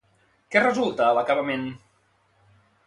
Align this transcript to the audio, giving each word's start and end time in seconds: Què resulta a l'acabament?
Què 0.55 0.63
resulta 0.63 1.05
a 1.09 1.11
l'acabament? 1.19 1.71